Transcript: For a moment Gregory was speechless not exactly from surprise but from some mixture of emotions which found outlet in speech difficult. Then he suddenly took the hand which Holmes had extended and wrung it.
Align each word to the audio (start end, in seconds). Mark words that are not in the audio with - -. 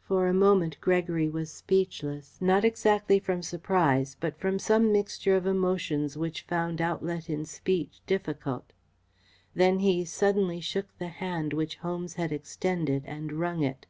For 0.00 0.26
a 0.26 0.34
moment 0.34 0.76
Gregory 0.80 1.28
was 1.28 1.52
speechless 1.52 2.36
not 2.40 2.64
exactly 2.64 3.20
from 3.20 3.42
surprise 3.42 4.16
but 4.18 4.36
from 4.40 4.58
some 4.58 4.90
mixture 4.90 5.36
of 5.36 5.46
emotions 5.46 6.16
which 6.16 6.42
found 6.42 6.80
outlet 6.80 7.30
in 7.30 7.44
speech 7.44 8.00
difficult. 8.08 8.72
Then 9.54 9.78
he 9.78 10.04
suddenly 10.04 10.60
took 10.60 10.98
the 10.98 11.06
hand 11.06 11.52
which 11.52 11.76
Holmes 11.76 12.14
had 12.14 12.32
extended 12.32 13.04
and 13.06 13.30
wrung 13.32 13.62
it. 13.62 13.86